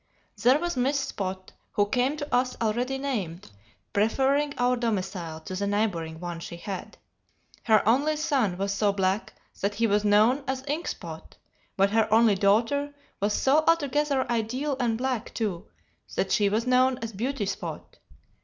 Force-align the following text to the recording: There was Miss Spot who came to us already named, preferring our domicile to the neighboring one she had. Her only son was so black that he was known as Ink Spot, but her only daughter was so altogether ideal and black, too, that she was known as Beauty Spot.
There 0.41 0.57
was 0.57 0.75
Miss 0.75 0.99
Spot 0.99 1.51
who 1.73 1.85
came 1.85 2.17
to 2.17 2.33
us 2.35 2.57
already 2.59 2.97
named, 2.97 3.51
preferring 3.93 4.55
our 4.57 4.75
domicile 4.75 5.39
to 5.41 5.55
the 5.55 5.67
neighboring 5.67 6.19
one 6.19 6.39
she 6.39 6.57
had. 6.57 6.97
Her 7.65 7.87
only 7.87 8.15
son 8.15 8.57
was 8.57 8.73
so 8.73 8.91
black 8.91 9.35
that 9.61 9.75
he 9.75 9.85
was 9.85 10.03
known 10.03 10.43
as 10.47 10.63
Ink 10.67 10.87
Spot, 10.87 11.37
but 11.77 11.91
her 11.91 12.11
only 12.11 12.33
daughter 12.33 12.95
was 13.19 13.33
so 13.33 13.63
altogether 13.67 14.25
ideal 14.31 14.75
and 14.79 14.97
black, 14.97 15.35
too, 15.35 15.67
that 16.15 16.31
she 16.31 16.49
was 16.49 16.65
known 16.65 16.97
as 17.03 17.13
Beauty 17.13 17.45
Spot. 17.45 17.99